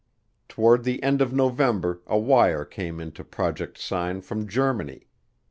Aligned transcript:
Toward 0.49 0.83
the 0.83 1.03
end 1.03 1.21
of 1.21 1.31
November 1.31 2.01
a 2.07 2.17
wire 2.17 2.65
came 2.65 2.99
into 2.99 3.23
Project 3.23 3.77
Sign 3.77 4.21
from 4.21 4.47
Germany. 4.47 5.05